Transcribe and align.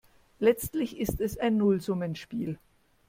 Letztlich 0.39 0.97
ist 0.99 1.21
es 1.21 1.37
ein 1.37 1.57
Nullsummenspiel. 1.57 2.57